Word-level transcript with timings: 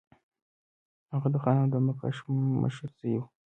هغه 1.11 1.27
د 1.33 1.35
خانانو 1.43 1.71
د 1.73 1.75
مخکښ 1.87 2.17
مشر 2.63 2.89
زوی 2.97 3.15
وو. 3.19 3.27